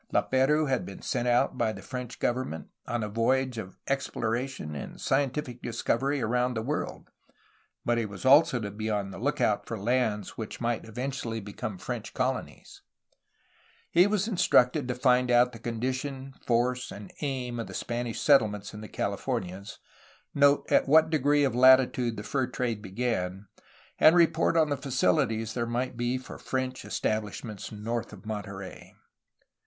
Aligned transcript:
Lap^rouse 0.11 0.67
had 0.67 0.83
been 0.83 1.03
sent 1.03 1.27
out 1.27 1.59
by 1.59 1.71
the 1.71 1.83
French 1.83 2.17
government 2.17 2.69
on 2.87 3.03
a 3.03 3.07
voyage 3.07 3.59
of 3.59 3.77
exploration 3.87 4.73
and 4.73 4.99
scientific 4.99 5.61
discovery 5.61 6.23
around 6.23 6.55
the 6.55 6.63
world, 6.63 7.11
but 7.85 8.03
was 8.09 8.25
also 8.25 8.59
to 8.59 8.71
be 8.71 8.89
on 8.89 9.11
the 9.11 9.19
look 9.19 9.37
402 9.37 9.39
A 9.43 9.45
HISTORY 9.47 9.77
OF 9.77 9.99
CALIFORNIA 9.99 10.01
out 10.01 10.25
for 10.25 10.37
lands 10.37 10.37
which 10.39 10.59
might 10.59 10.85
eventually 10.89 11.39
become 11.39 11.77
French 11.77 12.15
col 12.15 12.33
onies. 12.33 12.79
He 13.91 14.07
was 14.07 14.27
instructed 14.27 14.87
to 14.87 14.95
find 14.95 15.29
out 15.29 15.51
the 15.51 15.59
condition, 15.59 16.33
force, 16.47 16.91
and 16.91 17.13
aim 17.21 17.59
of 17.59 17.67
the 17.67 17.75
Spanish 17.75 18.19
settlements 18.19 18.73
in 18.73 18.81
the 18.81 18.87
Californias, 18.87 19.77
note 20.33 20.65
at 20.71 20.87
what 20.87 21.11
degree 21.11 21.43
of 21.43 21.53
latitude 21.53 22.17
the 22.17 22.23
fur 22.23 22.47
trade 22.47 22.81
began, 22.81 23.45
and 23.99 24.15
report 24.15 24.57
on 24.57 24.69
the 24.71 24.77
faciUties 24.77 25.53
there 25.53 25.67
might 25.67 25.95
be 25.95 26.17
for 26.17 26.39
French 26.39 26.81
estabHshments 26.85 27.71
north 27.71 28.11
of 28.11 28.25
Monterey. 28.25 28.95